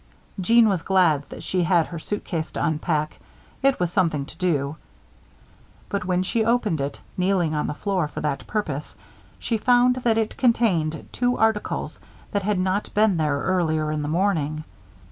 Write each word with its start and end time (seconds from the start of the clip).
Jeanne 0.39 0.67
was 0.67 0.81
glad 0.81 1.29
that 1.29 1.43
she 1.43 1.61
had 1.61 1.85
her 1.85 1.99
suitcase 1.99 2.49
to 2.53 2.65
unpack. 2.65 3.19
It 3.61 3.79
was 3.79 3.91
something 3.93 4.25
to 4.25 4.37
do. 4.39 4.77
But 5.89 6.05
when 6.05 6.23
she 6.23 6.43
opened 6.43 6.81
it, 6.81 6.99
kneeling 7.17 7.53
on 7.53 7.67
the 7.67 7.75
floor 7.75 8.07
for 8.07 8.19
that 8.21 8.47
purpose, 8.47 8.95
she 9.37 9.59
found 9.59 9.97
that 9.97 10.17
it 10.17 10.37
contained 10.37 11.07
two 11.11 11.37
articles 11.37 11.99
that 12.31 12.41
had 12.41 12.57
not 12.57 12.89
been 12.95 13.17
there 13.17 13.37
earlier 13.41 13.91
in 13.91 14.01
the 14.01 14.07
morning. 14.07 14.63